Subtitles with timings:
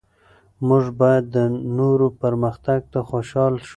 [0.67, 1.37] موږ باید د
[1.77, 3.69] نورو پرمختګ ته خوشحال شو.